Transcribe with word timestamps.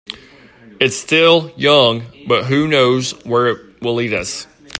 It's 0.79 0.95
still 0.97 1.51
young, 1.55 2.05
but 2.27 2.45
who 2.45 2.67
knows 2.67 3.11
where 3.23 3.49
it 3.49 3.81
will 3.83 3.93
lead 3.93 4.15
us. 4.15 4.47